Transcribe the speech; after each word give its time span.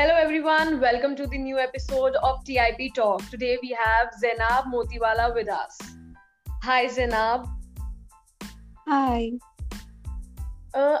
Hello, 0.00 0.14
everyone. 0.14 0.80
Welcome 0.80 1.14
to 1.16 1.26
the 1.26 1.36
new 1.36 1.58
episode 1.58 2.14
of 2.22 2.42
TIP 2.42 2.94
Talk. 2.94 3.20
Today 3.28 3.58
we 3.62 3.76
have 3.78 4.08
Zainab 4.18 4.64
Motiwala 4.72 5.34
with 5.34 5.50
us. 5.50 5.76
Hi, 6.62 6.88
Zainab. 6.88 7.46
Hi. 8.88 9.32
Uh, 10.72 10.98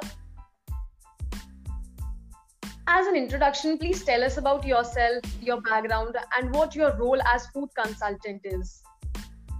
as 2.88 3.06
an 3.06 3.16
introduction, 3.16 3.78
please 3.78 4.04
tell 4.04 4.22
us 4.22 4.36
about 4.36 4.66
yourself, 4.66 5.24
your 5.40 5.62
background, 5.62 6.14
and 6.36 6.54
what 6.54 6.74
your 6.74 6.94
role 6.98 7.22
as 7.22 7.46
food 7.54 7.70
consultant 7.74 8.42
is. 8.44 8.82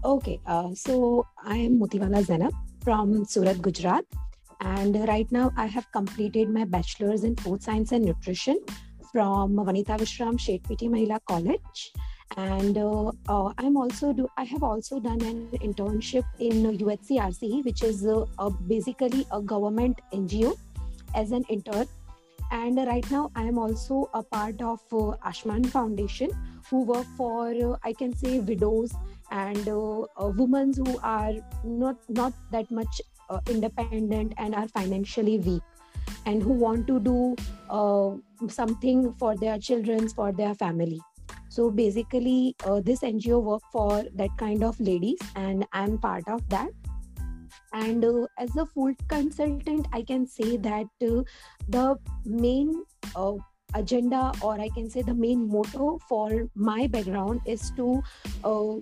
Okay, 0.04 0.38
uh, 0.46 0.75
so 0.75 1.27
I 1.43 1.57
am 1.57 1.80
Motiwala 1.80 2.23
Zainab 2.23 2.52
from 2.84 3.24
Surat, 3.24 3.62
Gujarat. 3.62 4.04
And 4.60 4.96
right 5.09 5.32
now 5.32 5.51
I 5.57 5.65
have 5.65 5.91
completed 5.93 6.51
my 6.51 6.66
bachelor's 6.66 7.24
in 7.24 7.37
food 7.37 7.62
science 7.62 7.93
and 7.93 8.04
nutrition 8.04 8.59
from 9.12 9.56
Vanita 9.56 9.98
Vishram 9.98 10.38
Shetpiti 10.38 10.88
Mahila 10.88 11.20
College. 11.27 11.92
And 12.37 12.78
uh, 12.78 13.10
uh, 13.28 13.52
I'm 13.59 13.77
also 13.77 14.12
do 14.12 14.28
I 14.37 14.45
have 14.45 14.62
also 14.62 15.01
done 15.01 15.20
an 15.23 15.48
internship 15.59 16.24
in 16.38 16.78
UHCRC, 16.78 17.65
which 17.65 17.82
is 17.82 18.06
uh, 18.06 18.51
basically 18.68 19.27
a 19.32 19.41
government 19.42 20.01
NGO 20.12 20.56
as 21.15 21.32
an 21.32 21.45
intern. 21.48 21.87
And 22.52 22.77
right 22.78 23.09
now 23.10 23.30
I 23.34 23.42
am 23.42 23.59
also 23.59 24.10
a 24.15 24.23
part 24.23 24.62
of 24.62 24.80
uh, 24.92 25.16
Ashman 25.24 25.65
Foundation, 25.65 26.30
who 26.68 26.84
work 26.84 27.06
for 27.16 27.48
uh, 27.48 27.77
I 27.82 27.92
can 27.92 28.15
say 28.16 28.38
widows 28.38 28.92
and 29.32 29.66
women 30.16 30.73
who 30.77 30.98
are 31.02 31.34
not 31.65 31.96
not 32.09 32.32
that 32.52 32.70
much 32.70 33.01
independent 33.48 34.35
and 34.38 34.54
are 34.54 34.66
financially 34.68 35.38
weak 35.38 35.63
and 36.27 36.43
who 36.43 36.53
want 36.53 36.87
to 36.87 37.01
do 37.01 37.37
uh, 37.69 38.11
something 38.49 39.15
for 39.19 39.37
their 39.37 39.59
children 39.59 40.09
for 40.09 40.33
their 40.33 40.55
family. 40.55 41.01
So 41.49 41.71
basically 41.71 42.55
uh, 42.65 42.80
this 42.80 43.01
ngo 43.01 43.43
work 43.43 43.63
for 43.73 44.05
that 44.15 44.31
kind 44.38 44.63
of 44.63 44.79
ladies 44.79 45.19
and 45.35 45.66
i'm 45.73 45.99
part 45.99 46.29
of 46.29 46.49
that. 46.49 46.69
And 47.73 48.05
uh, 48.05 48.27
as 48.38 48.57
a 48.57 48.66
food 48.66 48.97
consultant 49.09 49.87
i 49.93 50.03
can 50.03 50.27
say 50.27 50.57
that 50.57 50.87
uh, 51.03 51.23
the 51.69 51.97
main 52.25 52.85
uh, 53.15 53.35
agenda 53.75 54.33
or 54.43 54.61
i 54.61 54.69
can 54.77 54.88
say 54.91 55.03
the 55.03 55.15
main 55.15 55.47
motto 55.49 55.99
for 56.09 56.49
my 56.55 56.87
background 56.88 57.41
is 57.47 57.71
to 57.77 58.03
uh, 58.45 58.75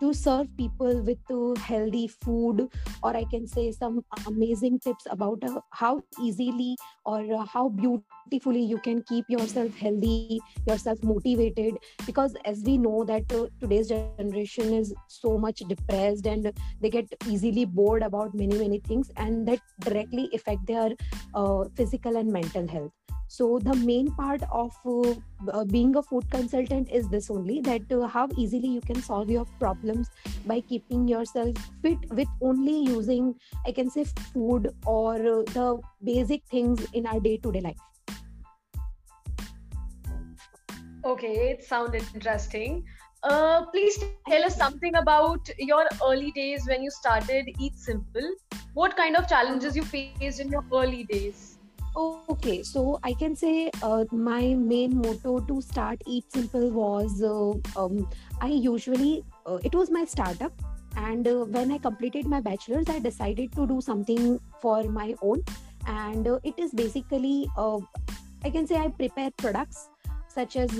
to 0.00 0.12
serve 0.12 0.46
people 0.56 1.02
with 1.02 1.18
uh, 1.30 1.60
healthy 1.60 2.06
food 2.08 2.68
or 3.02 3.16
i 3.16 3.24
can 3.24 3.46
say 3.46 3.70
some 3.70 4.02
amazing 4.26 4.78
tips 4.78 5.06
about 5.10 5.42
uh, 5.44 5.60
how 5.70 6.00
easily 6.20 6.76
or 7.04 7.20
uh, 7.32 7.44
how 7.44 7.68
beautifully 7.68 8.62
you 8.62 8.78
can 8.78 9.02
keep 9.02 9.24
yourself 9.28 9.74
healthy 9.74 10.40
yourself 10.66 11.02
motivated. 11.02 11.78
Because 12.06 12.36
as 12.44 12.62
we 12.64 12.78
know 12.78 13.04
that 13.04 13.32
uh, 13.32 13.46
today's 13.60 13.88
generation 13.88 14.74
is 14.74 14.94
so 15.06 15.38
much 15.38 15.60
depressed 15.60 16.26
and 16.26 16.52
they 16.80 16.90
get 16.90 17.06
easily 17.26 17.64
bored 17.64 18.02
about 18.02 18.34
many 18.34 18.58
many 18.58 18.80
things 18.80 19.10
and 19.16 19.46
that 19.48 19.60
directly 19.80 20.28
affect 20.34 20.66
their 20.66 20.90
uh, 21.34 21.64
physical 21.76 22.16
and 22.16 22.32
mental 22.32 22.66
health 22.68 22.92
so 23.32 23.60
the 23.62 23.74
main 23.88 24.10
part 24.14 24.42
of 24.50 24.76
uh, 24.84 25.14
uh, 25.52 25.64
being 25.64 25.94
a 25.94 26.02
food 26.02 26.28
consultant 26.30 26.88
is 26.90 27.08
this 27.08 27.30
only 27.30 27.60
that 27.60 27.92
uh, 27.92 28.06
how 28.14 28.28
easily 28.36 28.70
you 28.76 28.80
can 28.80 29.00
solve 29.00 29.30
your 29.30 29.44
problems 29.60 30.08
by 30.46 30.60
keeping 30.60 31.06
yourself 31.06 31.68
fit 31.80 32.08
with 32.20 32.32
only 32.40 32.74
using 32.86 33.28
i 33.66 33.72
can 33.76 33.88
say 33.88 34.04
food 34.32 34.66
or 34.84 35.14
uh, 35.14 35.42
the 35.58 35.66
basic 36.02 36.42
things 36.54 36.84
in 36.92 37.06
our 37.06 37.20
day 37.20 37.36
to 37.36 37.52
day 37.52 37.60
life. 37.60 37.76
Okay 41.04 41.50
it 41.50 41.64
sounded 41.64 42.04
interesting. 42.14 42.84
Uh, 43.22 43.66
please 43.66 44.02
tell 44.28 44.44
us 44.44 44.56
something 44.56 44.96
about 44.96 45.48
your 45.58 45.86
early 46.04 46.32
days 46.32 46.66
when 46.66 46.82
you 46.82 46.90
started 46.90 47.46
Eatsimple. 47.60 48.28
What 48.74 48.96
kind 48.96 49.16
of 49.16 49.28
challenges 49.28 49.76
you 49.76 49.82
faced 49.84 50.40
in 50.40 50.48
your 50.50 50.64
early 50.72 51.04
days 51.04 51.59
Okay, 51.96 52.62
so 52.62 53.00
I 53.02 53.12
can 53.14 53.34
say 53.34 53.70
uh, 53.82 54.04
my 54.12 54.54
main 54.54 54.96
motto 54.96 55.40
to 55.40 55.60
start 55.60 56.00
Eatsimple 56.06 56.70
was 56.70 57.20
uh, 57.20 57.80
um, 57.80 58.08
I 58.40 58.46
usually, 58.46 59.24
uh, 59.44 59.58
it 59.64 59.74
was 59.74 59.90
my 59.90 60.04
startup. 60.04 60.52
And 60.96 61.26
uh, 61.26 61.44
when 61.44 61.72
I 61.72 61.78
completed 61.78 62.26
my 62.26 62.40
bachelor's, 62.40 62.88
I 62.88 63.00
decided 63.00 63.52
to 63.52 63.66
do 63.66 63.80
something 63.80 64.40
for 64.60 64.84
my 64.84 65.14
own. 65.20 65.42
And 65.86 66.28
uh, 66.28 66.38
it 66.44 66.54
is 66.58 66.72
basically, 66.72 67.48
uh, 67.56 67.78
I 68.44 68.50
can 68.50 68.66
say, 68.66 68.76
I 68.76 68.88
prepare 68.88 69.30
products 69.36 69.88
such 70.28 70.56
as, 70.56 70.70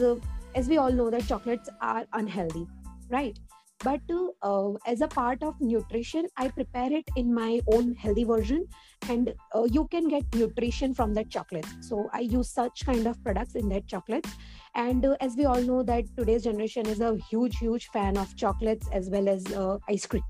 as 0.54 0.68
we 0.68 0.78
all 0.78 0.92
know, 0.92 1.10
that 1.10 1.26
chocolates 1.26 1.68
are 1.80 2.06
unhealthy, 2.12 2.66
right? 3.08 3.36
But 3.84 4.00
uh, 4.42 4.72
as 4.86 5.00
a 5.00 5.08
part 5.08 5.42
of 5.42 5.54
nutrition 5.60 6.26
i 6.36 6.48
prepare 6.48 6.92
it 6.92 7.08
in 7.16 7.32
my 7.34 7.60
own 7.66 7.94
healthy 7.94 8.24
version. 8.24 8.66
And 9.08 9.34
uh, 9.54 9.64
you 9.64 9.88
can 9.90 10.08
get 10.08 10.24
nutrition 10.34 10.94
from 10.94 11.14
that 11.14 11.30
chocolate. 11.30 11.66
So 11.80 12.08
i 12.12 12.20
use 12.20 12.50
such 12.50 12.84
kind 12.84 13.06
of 13.06 13.22
products 13.24 13.54
in 13.54 13.68
that 13.70 13.86
chocolate. 13.86 14.26
And 14.74 15.04
uh, 15.04 15.16
as 15.20 15.36
we 15.36 15.44
all 15.44 15.62
know 15.62 15.82
that 15.84 16.04
today's 16.16 16.44
generation 16.44 16.86
is 16.86 17.00
a 17.00 17.16
huge 17.30 17.58
huge 17.58 17.88
fan 17.88 18.16
of 18.16 18.36
chocolates 18.36 18.88
as 18.92 19.10
well 19.10 19.28
as 19.28 19.46
uh, 19.52 19.78
ice 19.88 20.06
cream 20.06 20.22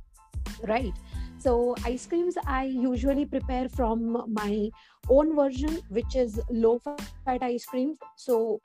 right? 0.67 0.93
So 1.39 1.75
ice 1.85 2.07
creams 2.07 2.35
i 2.47 2.65
usually 2.65 3.25
prepare 3.25 3.69
from 3.69 4.25
my 4.29 4.69
own 5.09 5.35
version 5.35 5.79
which 5.89 6.15
is 6.15 6.39
low 6.51 6.79
fat 6.81 7.43
ice 7.43 7.65
creams 7.65 7.97
so 8.17 8.61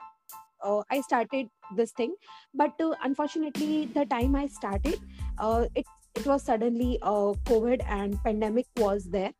uh, 0.64 0.82
I 0.90 1.02
started 1.02 1.50
this 1.76 1.92
thing. 1.92 2.16
But 2.54 2.74
uh, 2.82 2.94
unfortunately, 3.04 3.90
the 3.94 4.06
time 4.06 4.36
I 4.36 4.48
started, 4.48 5.00
uh, 5.38 5.66
it 5.76 5.86
it 6.16 6.26
was 6.26 6.44
suddenly 6.44 6.98
uh, 7.02 7.34
COVID 7.52 7.84
and 7.88 8.18
pandemic 8.24 8.68
was 8.78 9.06
there. 9.06 9.32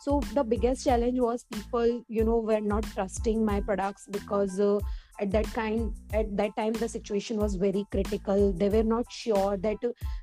So 0.00 0.20
the 0.32 0.42
biggest 0.42 0.84
challenge 0.84 1.20
was 1.20 1.44
people, 1.52 2.02
you 2.08 2.24
know, 2.24 2.38
were 2.38 2.60
not 2.60 2.84
trusting 2.84 3.44
my 3.44 3.60
products 3.60 4.06
because 4.10 4.58
uh, 4.58 4.78
at 5.20 5.30
that 5.32 5.44
kind 5.52 5.92
at 6.14 6.34
that 6.38 6.56
time 6.56 6.72
the 6.72 6.88
situation 6.88 7.36
was 7.36 7.56
very 7.56 7.84
critical. 7.90 8.52
They 8.52 8.70
were 8.70 8.82
not 8.82 9.12
sure 9.12 9.58
that 9.58 9.76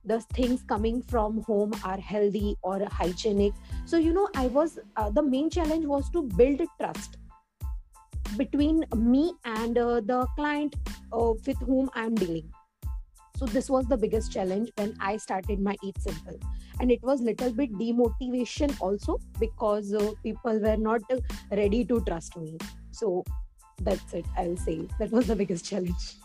the 0.03 0.19
things 0.33 0.63
coming 0.63 1.03
from 1.03 1.43
home 1.43 1.73
are 1.83 1.99
healthy 1.99 2.55
or 2.63 2.83
hygienic. 2.89 3.53
So 3.85 3.97
you 3.97 4.13
know, 4.13 4.27
I 4.35 4.47
was 4.47 4.79
uh, 4.95 5.11
the 5.11 5.21
main 5.21 5.51
challenge 5.51 5.85
was 5.85 6.09
to 6.11 6.23
build 6.23 6.61
trust 6.81 7.17
between 8.35 8.85
me 8.95 9.33
and 9.45 9.77
uh, 9.77 10.01
the 10.01 10.25
client 10.35 10.75
uh, 11.13 11.33
with 11.45 11.57
whom 11.59 11.89
i'm 11.95 12.15
dealing. 12.15 12.51
So 13.37 13.45
this 13.45 13.69
was 13.69 13.85
the 13.85 13.97
biggest 13.97 14.31
challenge 14.31 14.71
when 14.75 14.95
i 14.99 15.17
started 15.17 15.59
my 15.59 15.75
Eatsimple. 15.83 16.41
And 16.79 16.91
it 16.91 17.01
was 17.01 17.21
little 17.21 17.51
bit 17.51 17.71
demotivation 17.73 18.75
also 18.81 19.19
because 19.39 19.93
uh, 19.93 20.11
people 20.23 20.59
were 20.59 20.77
not 20.77 21.01
ready 21.51 21.83
to 21.85 22.01
trust 22.01 22.37
me. 22.37 22.57
So 22.91 23.23
that's 23.81 24.13
it 24.13 24.25
i'll 24.37 24.57
say. 24.57 24.87
That 24.99 25.11
was 25.11 25.27
the 25.27 25.35
biggest 25.35 25.65
challenge. 25.65 26.15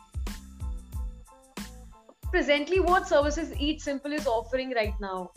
Presently 2.30 2.80
what 2.80 3.06
services 3.06 3.50
Eatsimple 3.50 4.12
is 4.12 4.26
offering 4.26 4.70
right 4.70 4.94
now 5.00 5.30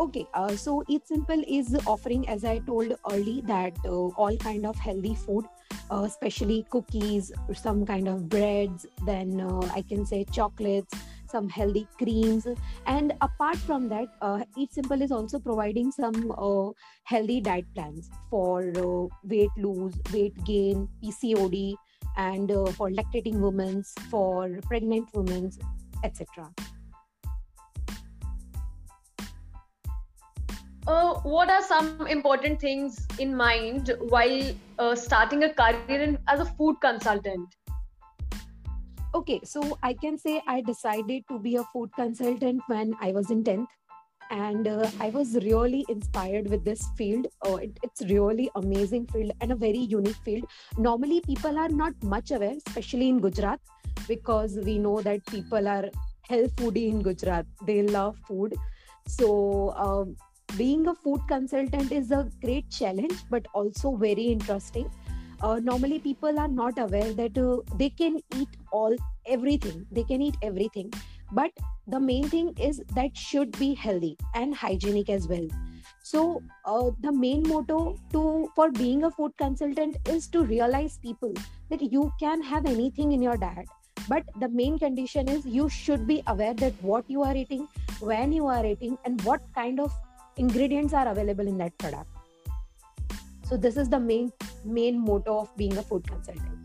okay 0.00 0.26
uh, 0.34 0.54
so 0.56 0.82
Eatsimple 0.88 1.44
is 1.46 1.76
offering 1.86 2.28
as 2.28 2.44
i 2.44 2.58
told 2.58 2.94
early 3.10 3.42
that 3.46 3.76
uh, 3.84 4.08
all 4.22 4.36
kind 4.38 4.66
of 4.66 4.76
healthy 4.76 5.14
food 5.14 5.44
uh, 5.92 6.04
especially 6.04 6.64
cookies, 6.70 7.32
some 7.52 7.84
kind 7.84 8.08
of 8.08 8.28
breads, 8.28 8.86
then 9.04 9.40
uh, 9.40 9.60
I 9.74 9.82
can 9.82 10.06
say 10.06 10.24
chocolates, 10.32 10.94
some 11.28 11.48
healthy 11.48 11.86
creams. 11.98 12.46
And 12.86 13.12
apart 13.20 13.56
from 13.56 13.88
that, 13.90 14.08
uh, 14.20 14.44
Eatsimple 14.58 15.02
is 15.02 15.12
also 15.12 15.38
providing 15.38 15.92
some 15.92 16.32
uh, 16.36 16.70
healthy 17.04 17.40
diet 17.40 17.66
plans 17.74 18.10
for 18.30 19.10
weight 19.24 19.50
lose, 19.56 19.94
weight 20.12 20.34
gain, 20.44 20.88
PCOD, 21.02 21.74
and 22.16 22.50
for 22.76 22.90
lactating 22.90 23.40
women, 23.40 23.84
for 24.10 24.58
pregnant 24.68 25.08
women, 25.14 25.50
etc. 26.04 26.50
uh, 30.86 31.14
what 31.20 31.48
are 31.48 31.62
some 31.62 32.06
important 32.06 32.60
things 32.60 33.06
in 33.18 33.36
mind 33.36 33.94
while 34.08 34.52
uh, 34.78 34.94
starting 34.94 35.44
a 35.44 35.52
career 35.52 36.02
in, 36.02 36.18
as 36.28 36.40
a 36.40 36.44
food 36.44 36.76
consultant? 36.80 37.54
Okay, 39.14 39.40
so 39.44 39.78
I 39.82 39.92
can 39.94 40.18
say 40.18 40.42
I 40.48 40.62
decided 40.62 41.24
to 41.28 41.38
be 41.38 41.56
a 41.56 41.64
food 41.64 41.90
consultant 41.94 42.62
when 42.66 42.94
I 43.00 43.12
was 43.12 43.30
in 43.30 43.44
10th. 43.44 43.66
And 44.30 44.66
uh, 44.66 44.90
I 44.98 45.10
was 45.10 45.34
really 45.34 45.84
inspired 45.90 46.48
with 46.48 46.64
this 46.64 46.88
field. 46.96 47.26
Uh, 47.46 47.56
it, 47.56 47.78
it's 47.82 48.00
really 48.10 48.50
amazing 48.54 49.06
field 49.08 49.32
and 49.42 49.52
a 49.52 49.54
very 49.54 49.78
unique 49.78 50.16
field. 50.24 50.44
Normally, 50.78 51.20
people 51.20 51.58
are 51.58 51.68
not 51.68 51.92
much 52.02 52.30
aware, 52.30 52.54
especially 52.66 53.10
in 53.10 53.20
Gujarat, 53.20 53.60
because 54.08 54.58
we 54.64 54.78
know 54.78 55.02
that 55.02 55.26
people 55.26 55.68
are 55.68 55.90
health 56.22 56.56
foodie 56.56 56.88
in 56.88 57.02
Gujarat. 57.02 57.44
They 57.66 57.82
love 57.82 58.16
food. 58.26 58.54
So 59.06 59.74
um, 59.76 60.16
being 60.56 60.86
a 60.88 60.94
food 60.94 61.20
consultant 61.28 61.92
is 61.92 62.10
a 62.10 62.28
great 62.42 62.68
challenge 62.70 63.14
but 63.30 63.46
also 63.54 63.96
very 63.96 64.24
interesting. 64.24 64.90
Uh, 65.40 65.58
normally 65.58 65.98
people 65.98 66.38
are 66.38 66.48
not 66.48 66.78
aware 66.78 67.12
that 67.14 67.36
uh, 67.36 67.56
they 67.76 67.90
can 67.90 68.20
eat 68.36 68.48
all 68.70 68.94
everything. 69.26 69.86
They 69.90 70.04
can 70.04 70.22
eat 70.22 70.36
everything. 70.42 70.92
But 71.32 71.50
the 71.86 71.98
main 71.98 72.28
thing 72.28 72.54
is 72.60 72.82
that 72.94 73.16
should 73.16 73.58
be 73.58 73.74
healthy 73.74 74.16
and 74.34 74.54
hygienic 74.54 75.10
as 75.10 75.26
well. 75.26 75.48
So 76.02 76.42
uh, 76.64 76.90
the 77.00 77.12
main 77.12 77.48
motto 77.48 77.98
to 78.12 78.50
for 78.54 78.70
being 78.70 79.04
a 79.04 79.10
food 79.10 79.32
consultant 79.38 79.96
is 80.08 80.28
to 80.28 80.44
realize 80.44 80.98
people 80.98 81.32
that 81.70 81.80
you 81.80 82.12
can 82.20 82.42
have 82.42 82.66
anything 82.66 83.12
in 83.12 83.22
your 83.22 83.36
diet. 83.36 83.66
But 84.08 84.24
the 84.40 84.48
main 84.48 84.78
condition 84.78 85.28
is 85.28 85.46
you 85.46 85.68
should 85.68 86.06
be 86.06 86.22
aware 86.26 86.54
that 86.54 86.74
what 86.82 87.08
you 87.08 87.22
are 87.22 87.36
eating 87.36 87.68
when 88.00 88.32
you 88.32 88.46
are 88.46 88.64
eating 88.66 88.98
and 89.04 89.20
what 89.22 89.40
kind 89.54 89.80
of 89.80 89.92
ingredients 90.36 90.94
are 90.94 91.08
available 91.08 91.46
in 91.46 91.58
that 91.58 91.76
product. 91.78 92.08
So 93.44 93.56
this 93.56 93.76
is 93.76 93.88
the 93.88 94.00
main 94.00 94.32
main 94.64 94.98
motto 94.98 95.40
of 95.40 95.56
being 95.56 95.76
a 95.76 95.82
food 95.82 96.06
consultant. 96.06 96.62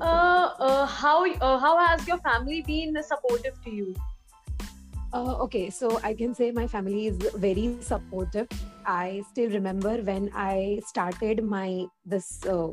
Uh, 0.00 0.50
uh, 0.58 0.86
how 0.86 1.30
uh, 1.30 1.58
how 1.58 1.78
has 1.78 2.06
your 2.06 2.18
family 2.18 2.62
been 2.62 3.02
supportive 3.02 3.62
to 3.64 3.70
you? 3.70 3.94
Uh, 5.12 5.36
okay, 5.44 5.70
so 5.70 5.98
I 6.02 6.12
can 6.12 6.34
say 6.34 6.50
my 6.50 6.66
family 6.66 7.06
is 7.06 7.16
very 7.36 7.76
supportive. 7.80 8.48
I 8.84 9.22
still 9.30 9.50
remember 9.50 9.96
when 10.02 10.30
I 10.34 10.80
started 10.84 11.42
my 11.42 11.86
this 12.04 12.44
uh, 12.46 12.68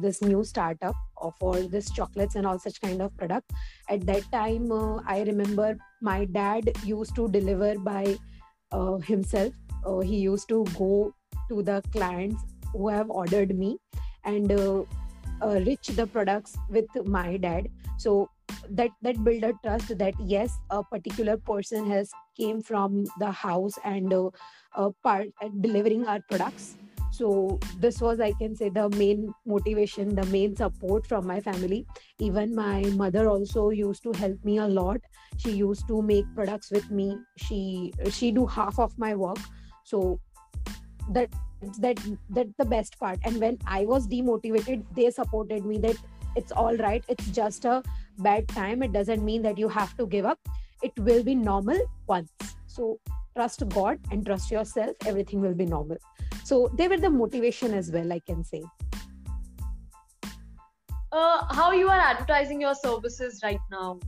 this 0.00 0.22
new 0.22 0.44
startup 0.44 0.94
for 1.38 1.60
this 1.62 1.90
chocolates 1.90 2.34
and 2.34 2.46
all 2.46 2.58
such 2.58 2.80
kind 2.80 3.02
of 3.02 3.16
product. 3.16 3.52
At 3.88 4.06
that 4.06 4.30
time, 4.32 4.70
uh, 4.72 5.00
I 5.06 5.22
remember 5.22 5.76
my 6.00 6.24
dad 6.26 6.70
used 6.84 7.14
to 7.16 7.28
deliver 7.28 7.78
by 7.78 8.16
uh, 8.72 8.96
himself. 8.96 9.52
Uh, 9.84 10.00
he 10.00 10.18
used 10.18 10.48
to 10.48 10.64
go 10.78 11.14
to 11.48 11.62
the 11.62 11.82
clients 11.92 12.42
who 12.72 12.88
have 12.88 13.10
ordered 13.10 13.56
me 13.56 13.78
and 14.24 14.50
uh, 14.52 14.84
rich 15.66 15.88
the 15.88 16.06
products 16.06 16.56
with 16.68 16.86
my 17.04 17.36
dad. 17.36 17.68
So 17.96 18.28
that 18.70 18.90
that 19.02 19.22
build 19.24 19.44
a 19.44 19.52
trust 19.62 19.96
that 19.98 20.14
yes 20.20 20.58
a 20.70 20.82
particular 20.82 21.36
person 21.36 21.90
has 21.90 22.10
came 22.36 22.60
from 22.62 23.04
the 23.18 23.30
house 23.30 23.78
and 23.84 24.12
uh, 24.12 24.30
uh, 24.76 24.90
part 25.02 25.28
uh, 25.42 25.48
delivering 25.60 26.06
our 26.06 26.20
products 26.28 26.76
so 27.18 27.58
this 27.84 28.00
was 28.00 28.20
i 28.20 28.32
can 28.40 28.54
say 28.58 28.68
the 28.68 28.88
main 28.90 29.22
motivation 29.52 30.14
the 30.18 30.26
main 30.26 30.54
support 30.56 31.06
from 31.06 31.26
my 31.26 31.40
family. 31.40 31.86
Even 32.18 32.54
my 32.54 32.82
mother 33.02 33.28
also 33.28 33.70
used 33.70 34.02
to 34.04 34.12
help 34.12 34.44
me 34.44 34.58
a 34.58 34.66
lot. 34.66 35.00
She 35.36 35.52
used 35.52 35.88
to 35.88 36.02
make 36.02 36.32
products 36.34 36.70
with 36.70 36.90
me. 36.90 37.16
She 37.36 37.92
she 38.10 38.30
do 38.30 38.46
half 38.46 38.78
of 38.78 38.96
my 38.98 39.14
work. 39.14 39.38
So 39.84 40.20
that 41.10 41.34
that 41.80 42.00
that 42.30 42.54
the 42.58 42.64
best 42.64 42.98
part. 43.00 43.18
And 43.24 43.40
when 43.46 43.58
i 43.78 43.84
was 43.84 44.06
demotivated 44.14 44.84
they 45.00 45.10
supported 45.10 45.66
me 45.72 45.78
that 45.86 45.96
it's 46.36 46.52
all 46.52 46.76
right. 46.76 47.04
It's 47.08 47.30
just 47.40 47.64
a 47.64 47.82
bad 48.18 48.48
time. 48.48 48.82
It 48.82 48.92
doesn't 48.92 49.24
mean 49.24 49.42
that 49.42 49.58
you 49.58 49.68
have 49.80 49.96
to 49.96 50.06
give 50.06 50.24
up. 50.24 50.38
It 50.82 51.04
will 51.10 51.24
be 51.24 51.34
normal 51.34 51.80
once. 52.06 52.32
So 52.66 53.00
trust 53.34 53.68
god 53.68 53.98
and 54.12 54.24
trust 54.26 54.50
yourself. 54.50 54.96
Everything 55.14 55.40
will 55.40 55.54
be 55.54 55.66
normal 55.66 55.98
so 56.48 56.58
they 56.74 56.88
were 56.88 57.00
the 57.06 57.10
motivation 57.10 57.74
as 57.74 57.90
well 57.90 58.12
i 58.12 58.20
can 58.30 58.44
say. 58.44 58.62
Uh, 61.10 61.54
how 61.54 61.72
you 61.72 61.88
are 61.88 61.98
advertising 61.98 62.60
your 62.60 62.74
services 62.74 63.40
right 63.42 63.60
now? 63.70 63.98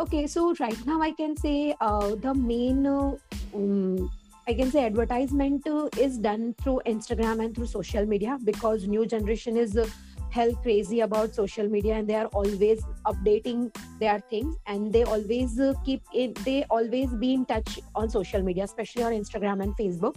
Okay 0.00 0.26
so 0.26 0.52
right 0.58 0.86
now 0.86 1.00
i 1.00 1.12
can 1.22 1.36
say 1.36 1.74
uh, 1.80 2.14
the 2.26 2.34
main 2.34 2.86
uh, 2.86 3.12
um, 3.54 4.10
I 4.46 4.52
can 4.52 4.70
say 4.70 4.84
advertisement 4.84 5.66
uh, 5.66 5.88
is 5.98 6.18
done 6.18 6.54
through 6.62 6.80
Instagram 6.86 7.42
and 7.42 7.54
through 7.54 7.66
social 7.66 8.04
media 8.04 8.36
because 8.44 8.86
new 8.86 9.06
generation 9.06 9.56
is 9.56 9.74
uh, 9.74 9.86
hell 10.34 10.52
crazy 10.64 11.00
about 11.00 11.34
social 11.34 11.68
media 11.68 11.94
and 11.94 12.08
they 12.08 12.16
are 12.16 12.26
always 12.40 12.82
updating 13.06 13.74
their 14.00 14.20
things 14.28 14.56
and 14.66 14.92
they 14.92 15.04
always 15.04 15.58
uh, 15.60 15.72
keep 15.84 16.02
in 16.12 16.34
they 16.44 16.64
always 16.78 17.14
be 17.14 17.32
in 17.32 17.46
touch 17.46 17.78
on 17.94 18.10
social 18.10 18.42
media 18.42 18.64
especially 18.64 19.04
on 19.04 19.12
instagram 19.12 19.62
and 19.62 19.76
facebook 19.76 20.16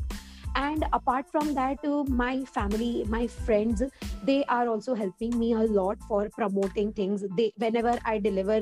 and 0.57 0.85
apart 0.91 1.29
from 1.31 1.53
that 1.53 1.77
uh, 1.85 2.03
my 2.21 2.43
family 2.45 3.05
my 3.07 3.27
friends 3.27 3.83
they 4.23 4.43
are 4.45 4.67
also 4.67 4.95
helping 4.95 5.37
me 5.37 5.53
a 5.53 5.63
lot 5.79 5.97
for 6.07 6.29
promoting 6.29 6.91
things. 6.93 7.23
They 7.37 7.53
whenever 7.57 7.97
i 8.05 8.17
deliver 8.17 8.61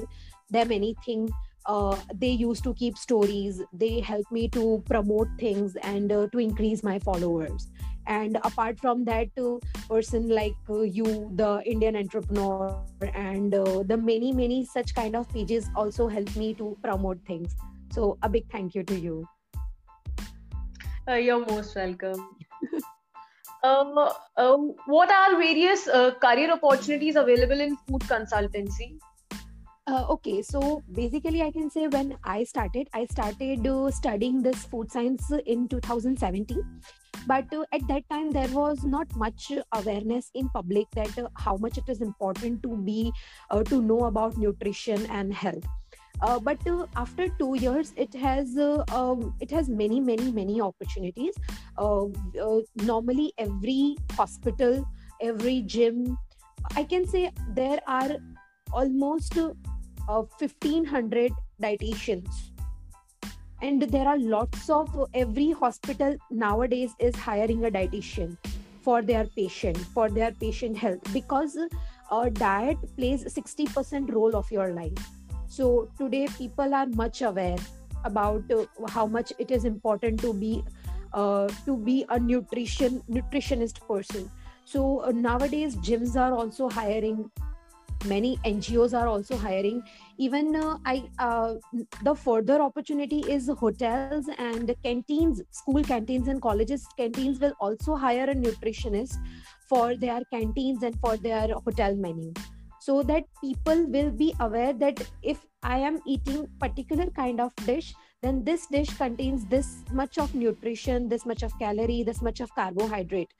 them 0.49 0.71
anything 0.71 1.29
uh, 1.65 1.97
they 2.13 2.29
used 2.29 2.63
to 2.63 2.73
keep 2.75 2.95
stories. 2.95 3.61
They 3.73 3.99
help 3.99 4.31
me 4.31 4.47
to 4.49 4.83
promote 4.87 5.29
things 5.39 5.75
and 5.77 6.11
uh, 6.11 6.27
to 6.31 6.37
increase 6.37 6.83
my 6.83 6.99
followers. 6.99 7.71
And 8.05 8.37
apart 8.43 8.79
from 8.79 9.03
that 9.05 9.29
uh, 9.35 9.57
person 9.89 10.29
like 10.29 10.53
uh, 10.69 10.81
you 10.81 11.31
the 11.33 11.63
indian 11.65 11.95
entrepreneur 11.95 12.83
and 13.15 13.55
uh, 13.55 13.81
the 13.83 13.97
many 13.97 14.31
many 14.31 14.63
such 14.65 14.93
kind 14.93 15.15
of 15.15 15.27
pages 15.29 15.71
also 15.75 16.07
help 16.07 16.35
me 16.35 16.53
to 16.55 16.77
promote 16.83 17.25
things. 17.25 17.55
So 17.91 18.17
a 18.21 18.29
big 18.29 18.51
thank 18.51 18.75
you 18.75 18.83
to 18.83 18.99
you 18.99 19.27
uh, 21.07 21.13
you're 21.13 21.45
most 21.45 21.75
welcome. 21.75 22.29
Um, 23.63 23.97
uh, 23.97 24.57
what 24.85 25.09
are 25.09 25.37
various 25.37 25.87
uh, 25.87 26.11
career 26.21 26.51
opportunities 26.51 27.15
available 27.15 27.59
in 27.59 27.75
food 27.87 28.01
consultancy? 28.01 28.99
Uh, 29.87 30.05
okay, 30.09 30.41
so 30.43 30.83
basically, 30.91 31.41
I 31.41 31.51
can 31.51 31.71
say 31.71 31.87
when 31.87 32.15
I 32.23 32.43
started, 32.43 32.87
I 32.93 33.05
started 33.05 33.65
uh, 33.65 33.89
studying 33.89 34.43
this 34.43 34.65
food 34.65 34.91
science 34.91 35.31
in 35.45 35.67
2017 35.67 36.61
but 37.27 37.45
uh, 37.53 37.63
at 37.73 37.87
that 37.87 38.03
time 38.09 38.29
there 38.31 38.47
was 38.49 38.83
not 38.83 39.07
much 39.15 39.51
awareness 39.73 40.29
in 40.35 40.47
public 40.49 40.85
that 40.91 41.09
how 41.35 41.55
much 41.57 41.77
it 41.77 41.87
is 41.87 42.01
important 42.01 42.61
to 42.61 42.77
be 42.77 43.11
to 43.65 43.81
know 43.81 44.05
about 44.05 44.37
nutrition 44.37 45.05
and 45.07 45.33
health 45.33 45.65
uh, 46.21 46.39
but 46.39 46.57
uh, 46.67 46.85
after 46.95 47.27
two 47.39 47.55
years 47.59 47.93
it 47.97 48.13
has 48.13 48.57
uh, 48.57 48.83
um, 48.93 49.33
it 49.39 49.51
has 49.51 49.69
many 49.69 49.99
many 49.99 50.31
many 50.31 50.61
opportunities. 50.61 51.35
Normally 52.75 53.33
every 53.37 53.95
hospital 54.13 54.85
every 55.21 55.61
gym 55.61 56.17
i 56.75 56.83
can 56.83 57.07
say 57.07 57.31
there 57.53 57.79
are 57.87 58.17
almost 58.73 59.37
1500 59.37 61.31
dietitians. 61.61 62.27
And 63.61 63.81
there 63.81 64.07
are 64.07 64.17
lots 64.17 64.69
of 64.69 64.89
every 65.13 65.51
hospital 65.51 66.17
nowadays 66.29 66.91
is 66.99 67.15
hiring 67.15 67.65
a 67.65 67.71
dietitian 67.71 68.37
for 68.81 69.01
their 69.01 69.25
patient 69.25 69.77
for 69.77 70.09
their 70.09 70.31
patient 70.31 70.77
health 70.77 71.01
because 71.13 71.57
uh, 72.11 72.29
diet 72.29 72.77
plays 72.97 73.23
60% 73.23 74.13
role 74.13 74.35
of 74.35 74.51
your 74.51 74.73
life 74.73 74.93
so 75.47 75.89
today 75.97 76.27
people 76.37 76.73
are 76.73 76.87
much 76.87 77.21
aware 77.21 77.57
about 78.03 78.51
uh, 78.51 78.65
how 78.89 79.05
much 79.05 79.33
it 79.39 79.51
is 79.51 79.65
important 79.65 80.19
to 80.21 80.33
be 80.33 80.63
uh, 81.13 81.47
to 81.65 81.77
be 81.77 82.05
a 82.09 82.19
nutrition 82.19 83.01
nutritionist 83.09 83.85
person. 83.87 84.29
So 84.65 85.01
uh, 85.03 85.11
nowadays 85.11 85.75
gyms 85.77 86.15
are 86.15 86.33
also 86.33 86.69
hiring 86.69 87.29
many 88.05 88.37
ngos 88.45 88.93
are 88.93 89.07
also 89.07 89.37
hiring. 89.37 89.81
Even 90.17 90.55
uh, 90.55 90.77
i 90.85 91.03
uh, 91.19 91.55
the 92.03 92.15
further 92.15 92.61
opportunity 92.61 93.19
is 93.37 93.49
hotels 93.61 94.29
and 94.37 94.75
canteens 94.83 95.41
school 95.51 95.83
canteens 95.83 96.27
and 96.27 96.41
colleges. 96.41 96.87
Canteens 96.97 97.39
will 97.39 97.55
also 97.59 97.95
hire 97.95 98.29
a 98.29 98.35
nutritionist 98.35 99.15
for 99.69 99.95
their 99.95 100.21
canteens 100.33 100.83
and 100.83 100.99
for 100.99 101.17
their 101.17 101.47
hotel 101.65 101.95
menu 101.95 102.33
so 102.85 103.01
that 103.03 103.23
people 103.43 103.85
will 103.97 104.11
be 104.11 104.33
aware 104.39 104.73
that 104.73 105.01
if 105.33 105.45
i 105.63 105.77
am 105.89 105.99
eating 106.15 106.47
particular 106.65 107.05
kind 107.21 107.41
of 107.45 107.55
dish 107.69 107.93
then 108.25 108.43
this 108.43 108.65
dish 108.75 108.91
contains 108.97 109.45
this 109.45 109.67
much 109.91 110.17
of 110.17 110.33
nutrition 110.43 111.07
this 111.09 111.25
much 111.31 111.43
of 111.43 111.57
calorie 111.59 112.03
this 112.03 112.21
much 112.21 112.39
of 112.39 112.53
carbohydrate. 112.55 113.33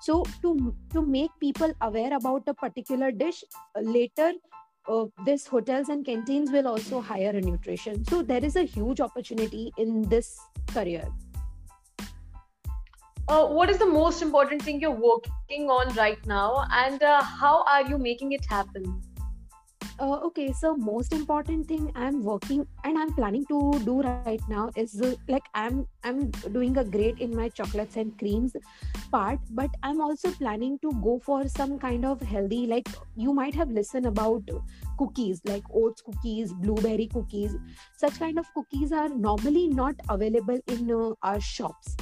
So 0.00 0.24
to 0.42 0.74
to 0.92 1.02
make 1.02 1.30
people 1.40 1.74
aware 1.88 2.14
about 2.18 2.52
a 2.52 2.54
particular 2.54 3.10
dish 3.12 3.42
uh, 3.76 3.80
later 3.80 4.32
uh, 4.88 5.04
this 5.26 5.46
hotels 5.46 5.90
and 5.90 6.06
canteens 6.06 6.50
will 6.50 6.66
also 6.66 7.00
hire 7.00 7.30
a 7.30 7.40
nutrition. 7.40 8.04
So 8.06 8.22
there 8.22 8.42
is 8.42 8.56
a 8.56 8.62
huge 8.62 9.00
opportunity 9.00 9.72
in 9.76 10.08
this 10.08 10.38
career 10.72 11.04
uh, 13.30 13.46
what 13.46 13.70
is 13.70 13.78
the 13.78 13.86
most 13.86 14.22
important 14.22 14.60
thing 14.62 14.80
you're 14.80 15.00
working 15.08 15.70
on 15.70 15.94
right 15.94 16.26
now? 16.26 16.66
And 16.72 17.02
uh, 17.02 17.22
how 17.22 17.62
are 17.64 17.82
you 17.86 17.96
making 17.96 18.32
it 18.32 18.44
happen? 18.44 19.00
Uh, 20.00 20.18
okay 20.26 20.50
so 20.50 20.74
most 20.74 21.12
important 21.12 21.68
thing 21.68 21.92
i'm 21.94 22.22
working 22.22 22.66
and 22.84 22.96
i'm 22.98 23.12
planning 23.12 23.44
to 23.50 23.78
do 23.84 24.00
right 24.00 24.40
now 24.48 24.70
is 24.74 24.98
uh, 25.02 25.14
like 25.28 25.42
i'm 25.52 25.86
i'm 26.04 26.30
doing 26.52 26.78
a 26.78 26.84
great 26.84 27.18
in 27.18 27.36
my 27.36 27.50
chocolates 27.50 27.98
and 27.98 28.16
creams 28.18 28.56
part 29.12 29.38
but 29.50 29.68
i'm 29.82 30.00
also 30.00 30.30
planning 30.30 30.78
to 30.78 30.90
go 31.02 31.20
for 31.22 31.46
some 31.48 31.78
kind 31.78 32.06
of 32.06 32.18
healthy 32.22 32.66
like 32.66 32.88
you 33.14 33.34
might 33.34 33.54
have 33.54 33.70
listened 33.70 34.06
about 34.06 34.42
cookies 34.96 35.42
like 35.44 35.64
oats 35.74 36.00
cookies 36.00 36.54
blueberry 36.54 37.06
cookies. 37.06 37.54
Such 37.98 38.18
kind 38.18 38.38
of 38.38 38.46
cookies 38.54 38.92
are 38.92 39.10
normally 39.10 39.68
not 39.68 39.96
available 40.08 40.58
in 40.66 40.90
uh, 40.90 41.10
our 41.22 41.40
shops 41.40 41.94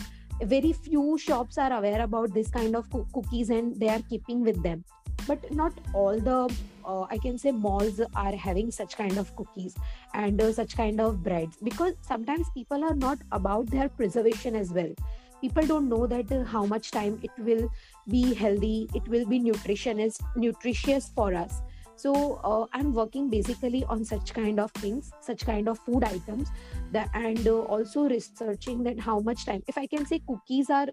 very 0.42 0.72
few 0.72 1.18
shops 1.18 1.58
are 1.58 1.72
aware 1.72 2.02
about 2.02 2.32
this 2.32 2.48
kind 2.48 2.76
of 2.76 2.88
cookies 3.12 3.50
and 3.50 3.78
they 3.78 3.88
are 3.88 4.02
keeping 4.08 4.42
with 4.42 4.62
them. 4.62 4.84
But 5.26 5.52
not 5.52 5.72
all 5.92 6.18
the 6.18 6.54
uh, 6.86 7.06
i 7.10 7.18
can 7.18 7.36
say 7.36 7.50
malls 7.50 8.00
are 8.16 8.34
having 8.34 8.70
such 8.70 8.96
kind 8.96 9.18
of 9.18 9.34
cookies 9.36 9.74
and 10.14 10.40
uh, 10.40 10.52
such 10.52 10.74
kind 10.76 11.00
of 11.00 11.22
breads 11.22 11.58
because 11.62 11.94
sometimes 12.00 12.46
people 12.54 12.82
are 12.82 12.94
not 12.94 13.18
about 13.32 13.66
their 13.66 13.88
preservation 13.88 14.56
as 14.56 14.72
well. 14.72 14.92
People 15.40 15.66
don't 15.66 15.88
know 15.88 16.06
that 16.06 16.32
uh, 16.32 16.44
how 16.44 16.64
much 16.66 16.90
time 16.90 17.20
it 17.22 17.30
will 17.38 17.70
be 18.08 18.34
healthy 18.34 18.88
it 18.94 19.06
will 19.08 19.26
be 19.26 19.38
nutritionist 19.40 20.22
nutritious 20.36 21.10
for 21.14 21.34
us 21.34 21.60
so 21.98 22.12
uh, 22.44 22.64
i'm 22.78 22.94
working 22.94 23.28
basically 23.28 23.84
on 23.94 24.04
such 24.04 24.32
kind 24.34 24.60
of 24.64 24.70
things 24.82 25.10
such 25.20 25.44
kind 25.44 25.68
of 25.68 25.78
food 25.80 26.04
items 26.04 26.48
that 26.92 27.10
and 27.14 27.46
uh, 27.46 27.58
also 27.76 28.08
researching 28.08 28.82
that 28.84 29.00
how 29.10 29.18
much 29.20 29.44
time 29.44 29.62
if 29.66 29.78
i 29.78 29.86
can 29.86 30.06
say 30.06 30.20
cookies 30.28 30.70
are 30.70 30.86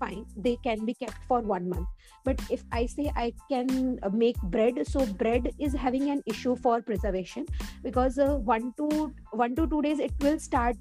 fine 0.00 0.24
they 0.36 0.56
can 0.64 0.84
be 0.84 0.94
kept 0.94 1.18
for 1.26 1.40
one 1.40 1.68
month. 1.68 1.86
But 2.24 2.40
if 2.50 2.62
i 2.72 2.84
say 2.86 3.10
i 3.16 3.32
can 3.50 3.98
uh, 4.02 4.08
make 4.10 4.40
bread 4.54 4.86
so 4.86 5.06
bread 5.22 5.50
is 5.58 5.72
having 5.72 6.10
an 6.10 6.22
issue 6.26 6.56
for 6.56 6.80
preservation 6.82 7.46
because 7.82 8.18
uh, 8.18 8.36
one 8.36 8.72
to 8.76 9.12
one 9.30 9.54
to 9.56 9.66
two 9.66 9.82
days 9.82 9.98
it 9.98 10.12
will 10.20 10.38
start 10.38 10.76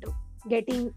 getting 0.50 0.93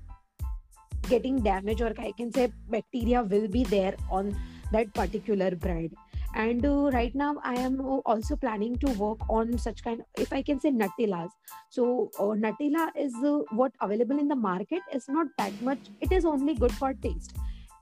getting 1.08 1.40
damaged 1.42 1.82
or 1.82 1.92
i 1.98 2.12
can 2.16 2.32
say 2.32 2.52
bacteria 2.68 3.22
will 3.22 3.48
be 3.48 3.64
there 3.64 3.94
on 4.10 4.34
that 4.72 4.92
particular 4.94 5.50
bread 5.54 5.90
and 6.34 6.64
uh, 6.64 6.90
right 6.92 7.14
now 7.14 7.36
i 7.42 7.54
am 7.54 7.80
also 7.80 8.36
planning 8.36 8.76
to 8.78 8.90
work 8.92 9.18
on 9.28 9.58
such 9.58 9.82
kind 9.82 10.02
if 10.16 10.32
i 10.32 10.40
can 10.40 10.60
say 10.60 10.70
nutellas 10.70 11.30
so 11.70 12.10
uh, 12.18 12.34
nutella 12.42 12.88
is 12.96 13.14
uh, 13.24 13.38
what 13.52 13.72
available 13.80 14.18
in 14.18 14.26
the 14.26 14.34
market 14.34 14.82
is 14.92 15.08
not 15.08 15.28
that 15.38 15.52
much. 15.62 15.78
It 16.00 16.10
is 16.10 16.24
only 16.24 16.54
good 16.54 16.72
for 16.72 16.92
taste. 16.94 17.36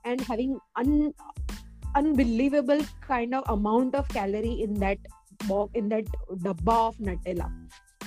And 0.05 0.21
having 0.21 0.59
un, 0.75 1.13
unbelievable 1.95 2.81
kind 3.01 3.33
of 3.33 3.49
amount 3.49 3.95
of 3.95 4.07
calorie 4.09 4.61
in 4.61 4.75
that 4.75 4.99
in 5.73 5.89
that 5.89 6.05
dabba 6.43 6.89
of 6.89 6.97
nutella. 6.97 7.51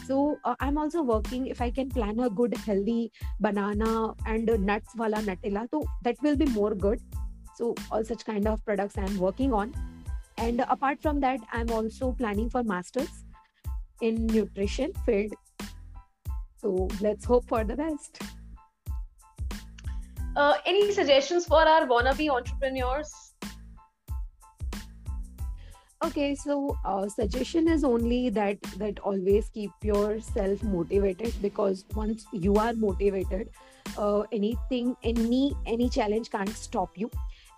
So 0.07 0.37
uh, 0.45 0.55
i'm 0.61 0.79
also 0.79 1.03
working 1.03 1.47
if 1.47 1.61
i 1.61 1.71
can 1.71 1.89
plan 1.89 2.21
a 2.21 2.31
good 2.31 2.57
healthy 2.57 3.11
banana 3.41 4.15
and 4.27 4.51
nuts 4.61 4.95
wala 4.97 5.23
nutella 5.31 5.67
so 5.71 5.85
that 6.03 6.17
will 6.23 6.37
be 6.37 6.47
more 6.47 6.75
good. 6.75 7.01
So 7.57 7.75
all 7.91 8.05
such 8.05 8.25
kind 8.25 8.47
of 8.47 8.65
products 8.65 8.97
i'm 8.99 9.19
working 9.19 9.53
on 9.53 9.75
and 10.47 10.65
apart 10.77 11.03
from 11.03 11.21
that 11.21 11.41
i'm 11.53 11.71
also 11.71 12.13
planning 12.23 12.49
for 12.51 12.63
masters 12.63 13.23
in 14.03 14.27
nutrition 14.27 14.93
field. 15.07 15.33
So 16.61 16.89
let's 17.01 17.25
hope 17.25 17.49
for 17.49 17.65
the 17.65 17.77
best. 17.77 18.23
Uh, 20.37 20.55
any 20.67 20.93
suggestions 20.93 21.47
for 21.47 21.63
our 21.63 21.87
wannabe 21.87 22.29
entrepreneurs? 22.31 23.11
Okay 26.05 26.35
so 26.35 26.77
uh, 26.85 27.09
suggestion 27.09 27.69
is 27.69 27.85
only 27.85 28.29
that 28.31 28.61
that 28.79 28.99
always 29.01 29.49
keep 29.51 29.71
yourself 29.83 30.63
motivated 30.65 31.33
because 31.41 31.85
once 31.95 32.27
you 32.33 32.57
are 32.57 32.73
motivated 32.73 33.51
uh, 33.97 34.23
anything 34.33 34.97
any 35.05 35.55
any 35.65 35.89
challenge 35.89 36.29
can't 36.33 36.57
stop 36.63 36.99
you 36.99 37.09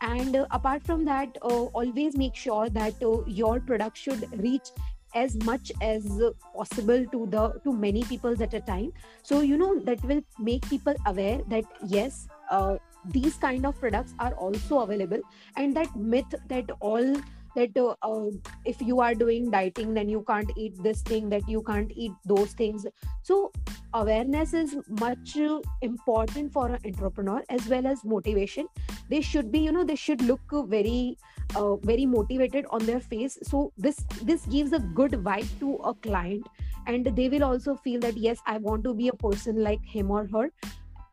and 0.01 0.37
uh, 0.37 0.47
apart 0.51 0.83
from 0.85 1.05
that 1.05 1.37
uh, 1.43 1.65
always 1.81 2.17
make 2.17 2.35
sure 2.35 2.69
that 2.69 3.03
uh, 3.03 3.25
your 3.27 3.61
product 3.61 3.97
should 3.97 4.29
reach 4.43 4.71
as 5.15 5.37
much 5.45 5.71
as 5.81 6.21
possible 6.55 7.05
to 7.13 7.27
the 7.31 7.61
to 7.65 7.73
many 7.73 8.03
people 8.05 8.43
at 8.43 8.55
a 8.55 8.61
time. 8.61 8.93
So 9.23 9.41
you 9.41 9.57
know 9.57 9.79
that 9.81 10.03
will 10.05 10.23
make 10.39 10.69
people 10.69 10.95
aware 11.07 11.41
that 11.49 11.65
yes 11.87 12.27
uh, 12.51 12.77
these 13.11 13.37
kind 13.37 13.67
of 13.67 13.79
products 13.79 14.15
are 14.19 14.35
also 14.35 14.81
available. 14.81 15.21
And 15.57 15.77
that 15.77 15.95
myth 15.97 16.35
that 16.49 16.71
all 16.81 17.15
that 17.55 17.77
uh, 17.77 17.95
uh, 18.03 18.31
if 18.65 18.81
you 18.83 19.01
are 19.01 19.15
doing 19.15 19.51
dieting 19.51 19.95
then 19.95 20.09
you 20.09 20.25
can't 20.27 20.51
eat 20.57 20.83
this 20.83 21.03
thing 21.03 21.29
that 21.29 21.49
you 21.49 21.63
can't 21.63 21.93
eat 21.95 22.13
those 22.25 22.53
things. 22.53 22.87
So 23.23 23.53
awareness 23.93 24.55
is 24.55 24.77
much 24.89 25.37
important 25.81 26.53
for 26.53 26.69
an 26.69 26.79
entrepreneur 26.85 27.43
as 27.49 27.69
well 27.69 27.87
as 27.87 28.05
motivation 28.05 28.67
they 29.09 29.21
should 29.21 29.51
be 29.53 29.59
you 29.61 29.73
know 29.73 29.85
they 29.85 29.97
should 29.97 30.23
look 30.23 30.41
very 30.69 31.17
uh, 31.57 31.77
very 31.77 32.07
motivated 32.07 32.67
on 32.71 32.85
their 32.87 33.01
face. 33.01 33.39
So 33.43 33.73
this 33.77 33.97
this 34.23 34.47
gives 34.47 34.73
a 34.73 34.79
good 34.79 35.13
vibe 35.13 35.49
to 35.61 35.75
a 35.77 35.95
client 35.95 36.47
and 36.87 37.07
they 37.17 37.29
will 37.29 37.45
also 37.45 37.75
feel 37.75 38.01
that 38.01 38.17
yes 38.17 38.39
i 38.47 38.59
want 38.59 38.85
to 38.85 38.95
be 38.95 39.09
a 39.09 39.13
person 39.13 39.63
like 39.63 39.85
him 39.85 40.11
or 40.11 40.27
her. 40.33 40.51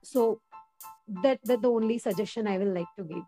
So 0.03 0.39
that 1.23 1.39
that 1.45 1.61
the 1.61 1.69
only 1.69 1.97
suggestion 1.97 2.47
i 2.47 2.57
will 2.57 2.73
like 2.73 2.93
to 2.97 3.03
give. 3.03 3.23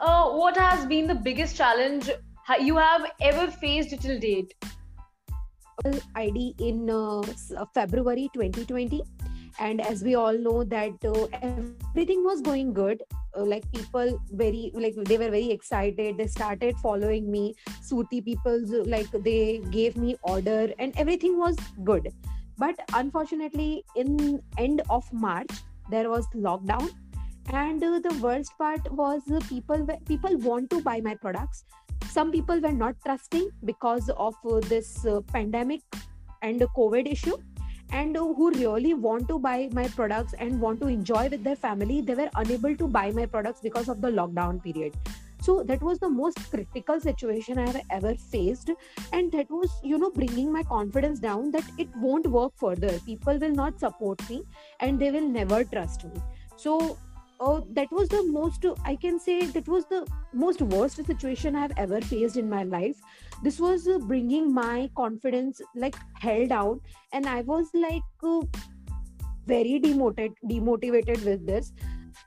Uh, 0.00 0.30
what 0.30 0.56
has 0.56 0.86
been 0.86 1.06
the 1.06 1.14
biggest 1.14 1.56
challenge 1.56 2.10
you 2.58 2.76
have 2.76 3.10
ever 3.20 3.50
faced 3.50 4.00
till 4.00 4.18
date? 4.18 4.54
ID 6.14 6.54
in 6.58 6.90
uh, 6.90 7.22
February 7.74 8.28
2020, 8.34 9.02
and 9.60 9.80
as 9.80 10.02
we 10.02 10.14
all 10.14 10.36
know 10.36 10.64
that 10.64 11.04
uh, 11.04 11.26
everything 11.42 12.24
was 12.24 12.40
going 12.40 12.72
good. 12.72 13.02
Uh, 13.36 13.44
like 13.44 13.64
people 13.72 14.20
very 14.32 14.72
like 14.74 14.94
they 15.10 15.16
were 15.16 15.30
very 15.30 15.50
excited. 15.50 16.16
They 16.18 16.26
started 16.26 16.76
following 16.78 17.30
me. 17.30 17.54
Suti 17.88 18.24
people 18.24 18.64
like 18.94 19.10
they 19.26 19.60
gave 19.70 19.96
me 19.96 20.16
order, 20.22 20.72
and 20.78 20.98
everything 21.04 21.38
was 21.38 21.56
good. 21.84 22.08
But 22.58 22.80
unfortunately, 22.94 23.84
in 23.94 24.42
end 24.58 24.82
of 24.90 25.12
March, 25.12 25.50
there 25.90 26.10
was 26.10 26.26
lockdown 26.34 26.90
and 27.52 27.82
uh, 27.82 27.98
the 27.98 28.14
worst 28.22 28.56
part 28.58 28.92
was 28.92 29.22
uh, 29.30 29.40
people 29.48 29.86
people 30.06 30.36
want 30.38 30.70
to 30.70 30.80
buy 30.82 31.00
my 31.00 31.14
products 31.14 31.64
some 32.08 32.30
people 32.30 32.60
were 32.60 32.72
not 32.72 32.94
trusting 33.04 33.48
because 33.64 34.08
of 34.10 34.34
uh, 34.48 34.60
this 34.68 35.04
uh, 35.06 35.20
pandemic 35.32 35.80
and 36.42 36.60
covid 36.76 37.10
issue 37.10 37.36
and 37.92 38.16
who 38.16 38.50
really 38.50 38.94
want 38.94 39.28
to 39.28 39.38
buy 39.38 39.68
my 39.72 39.88
products 39.88 40.34
and 40.38 40.60
want 40.60 40.80
to 40.80 40.88
enjoy 40.88 41.28
with 41.28 41.42
their 41.44 41.56
family 41.56 42.00
they 42.00 42.14
were 42.14 42.30
unable 42.36 42.76
to 42.76 42.86
buy 42.86 43.10
my 43.10 43.26
products 43.26 43.60
because 43.60 43.88
of 43.88 44.00
the 44.00 44.08
lockdown 44.08 44.62
period. 44.62 44.94
So 45.42 45.62
that 45.62 45.82
was 45.82 45.98
the 45.98 46.08
most 46.08 46.38
critical 46.50 47.00
situation 47.00 47.58
i 47.58 47.66
have 47.66 47.80
ever 47.90 48.14
faced. 48.14 48.70
And 49.12 49.32
that 49.32 49.50
was 49.50 49.70
you 49.82 49.98
know 49.98 50.10
bringing 50.10 50.52
my 50.52 50.62
confidence 50.62 51.18
down 51.18 51.50
that 51.52 51.64
it 51.78 51.88
won't 51.96 52.26
work 52.26 52.52
further. 52.56 52.98
People 53.06 53.38
will 53.38 53.54
not 53.54 53.80
support 53.80 54.28
me 54.28 54.42
and 54.80 54.98
they 54.98 55.10
will 55.10 55.28
never 55.28 55.64
trust 55.64 56.04
me. 56.04 56.20
So 56.56 56.98
uh, 57.40 57.60
that 57.72 57.90
was 57.90 58.08
the 58.08 58.22
most 58.24 58.66
i 58.84 58.94
can 58.94 59.18
say 59.18 59.46
that 59.46 59.68
was 59.68 59.86
the 59.86 60.06
most 60.32 60.62
worst 60.62 61.04
situation 61.10 61.56
i 61.56 61.60
have 61.60 61.72
ever 61.76 62.00
faced 62.00 62.36
in 62.36 62.48
my 62.48 62.62
life. 62.64 62.96
This 63.42 63.58
was 63.58 63.88
uh, 63.88 63.98
bringing 63.98 64.52
my 64.52 64.90
confidence 64.96 65.62
like 65.74 65.96
held 66.18 66.50
down 66.50 66.80
and 67.12 67.26
i 67.26 67.40
was 67.40 67.70
like 67.74 68.02
uh, 68.22 68.42
very 69.46 69.80
demotivated 69.80 70.34
demotivated 70.50 71.24
with 71.24 71.46
this. 71.46 71.72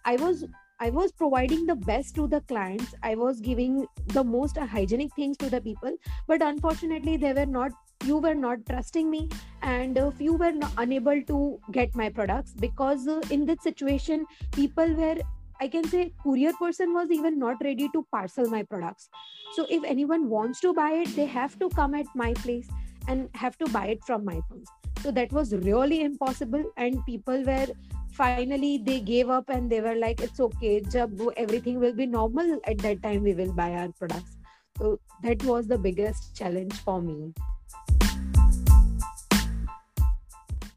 I 0.05 0.15
was 0.15 0.46
i 0.79 0.89
was 0.89 1.12
providing 1.12 1.67
the 1.67 1.75
best 1.75 2.15
to 2.15 2.27
the 2.27 2.41
clients. 2.41 2.96
I 3.03 3.15
was 3.15 3.39
giving 3.39 3.86
the 4.08 4.24
most 4.24 4.58
hygienic 4.58 5.15
things 5.15 5.38
to 5.38 5.50
the 5.50 5.62
people 5.62 5.96
but 6.27 6.41
unfortunately 6.41 7.17
they 7.17 7.34
were 7.34 7.46
not 7.46 7.72
you 8.03 8.17
were 8.17 8.36
not 8.36 8.65
trusting 8.65 9.10
me 9.10 9.29
and 9.62 9.98
you 10.19 10.33
were 10.33 10.53
unable 10.77 11.22
to 11.24 11.60
get 11.72 11.95
my 11.95 12.10
products 12.10 12.51
because 12.51 13.07
uh, 13.07 13.22
in 13.29 13.45
this 13.45 13.62
situation 13.63 14.25
people 14.51 14.93
were 14.95 15.15
i 15.62 15.67
can 15.67 15.88
say 15.93 16.12
courier 16.24 16.53
person 16.60 16.93
was 16.93 17.12
even 17.12 17.39
not 17.39 17.63
ready 17.63 17.88
to 17.93 18.05
parcel 18.12 18.50
my 18.50 18.63
products. 18.63 19.10
So 19.55 19.65
if 19.69 19.83
anyone 19.83 20.29
wants 20.29 20.60
to 20.62 20.74
buy 20.74 20.91
it 21.03 21.15
they 21.15 21.25
have 21.25 21.57
to 21.60 21.69
come 21.69 21.95
at 21.95 22.07
my 22.15 22.33
place 22.33 22.67
and 23.07 23.29
have 23.36 23.57
to 23.60 23.67
buy 23.67 23.86
it 23.88 24.03
from 24.03 24.25
my 24.25 24.41
place. 24.50 24.67
So 25.01 25.12
that 25.12 25.31
was 25.31 25.53
really 25.53 26.01
impossible 26.01 26.63
and 26.77 27.05
people 27.05 27.43
were 27.43 27.67
finally 28.12 28.77
they 28.77 29.00
gave 29.00 29.29
up 29.29 29.50
and 29.50 29.69
they 29.69 29.81
were 29.81 29.95
like 29.95 30.22
it's 30.22 30.39
okay 30.39 30.81
jab 30.81 31.22
everything 31.38 31.79
will 31.79 31.93
be 31.93 32.05
normal 32.05 32.60
at 32.65 32.77
that 32.79 33.01
time 33.03 33.24
we 33.24 33.33
will 33.33 33.53
buy 33.53 33.72
our 33.74 33.89
products. 33.89 34.38
So 34.77 35.00
that 35.22 35.43
was 35.43 35.67
the 35.67 35.77
biggest 35.77 36.36
challenge 36.36 36.74
for 36.74 37.01
me 37.01 37.33